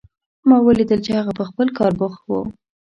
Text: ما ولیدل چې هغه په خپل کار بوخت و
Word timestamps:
ما 0.47 0.57
ولیدل 0.67 0.99
چې 1.05 1.11
هغه 1.19 1.31
په 1.39 1.43
خپل 1.49 1.67
کار 1.77 1.91
بوخت 1.99 2.21
و 2.27 2.31